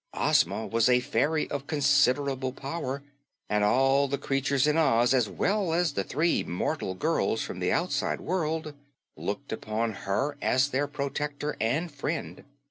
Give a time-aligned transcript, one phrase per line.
[0.15, 3.03] Ozma was a fairy of considerable power,
[3.47, 7.71] and all the creatures in Oz as well as the three mortal girls from the
[7.71, 8.73] outside world
[9.15, 12.43] looked upon her as their protector and friend.